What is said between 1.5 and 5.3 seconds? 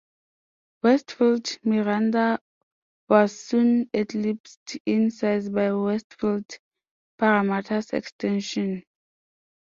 Miranda was soon eclipsed in